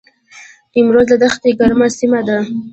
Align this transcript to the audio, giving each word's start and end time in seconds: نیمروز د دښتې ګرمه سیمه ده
نیمروز 0.73 1.05
د 1.09 1.13
دښتې 1.23 1.49
ګرمه 1.59 1.87
سیمه 1.97 2.21
ده 2.27 2.37